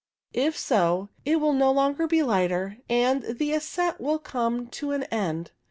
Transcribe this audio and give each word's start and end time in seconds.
If 0.33 0.57
so, 0.57 1.09
it 1.25 1.39
will 1.39 1.53
no 1.53 1.71
longer 1.71 2.07
be 2.07 2.23
lighter, 2.23 2.79
and 2.89 3.21
the 3.21 3.53
ascent 3.53 4.01
will 4.01 4.17
come 4.17 4.65
to 4.69 4.93
an 4.93 5.03
end. 5.13 5.51